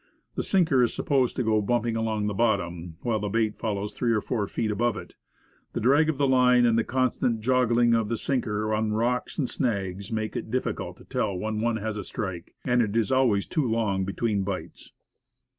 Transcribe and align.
The 0.33 0.41
sinker 0.41 0.81
is 0.81 0.95
supposed 0.95 1.35
to 1.35 1.43
go 1.43 1.61
bumping 1.61 1.95
along 1.95 2.25
the 2.25 2.33
bottom, 2.33 2.95
while 3.03 3.19
the 3.19 3.29
bait 3.29 3.59
follows 3.59 3.93
three 3.93 4.11
or 4.13 4.19
four 4.19 4.47
feet 4.47 4.71
above 4.71 4.97
it. 4.97 5.13
The 5.73 5.79
drag 5.79 6.09
of 6.09 6.17
the 6.17 6.27
long 6.27 6.45
line 6.55 6.65
and 6.65 6.75
the 6.75 6.83
constant 6.83 7.39
jogging 7.41 7.93
of 7.93 8.09
the 8.09 8.17
sinker 8.17 8.73
on 8.73 8.93
rocks 8.93 9.37
and 9.37 9.47
snags, 9.47 10.11
make 10.11 10.35
it 10.35 10.49
difficult 10.49 10.97
to 10.97 11.03
tell 11.05 11.37
when 11.37 11.61
one 11.61 11.77
has 11.77 11.97
a 11.97 12.03
strike 12.03 12.55
and 12.65 12.81
it 12.81 12.97
is 12.97 13.11
always 13.11 13.45
too 13.45 13.69
long 13.69 14.03
between 14.03 14.41
bites. 14.41 14.91